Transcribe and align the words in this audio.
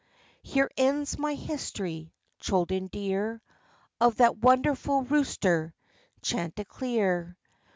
Here 0.41 0.71
ends 0.77 1.19
my 1.19 1.35
history, 1.35 2.11
children 2.39 2.87
dear, 2.87 3.39
Of 3.99 4.15
that 4.17 4.35
wonderful 4.39 5.03
rooster, 5.03 5.75
Chanticleer. 6.23 7.37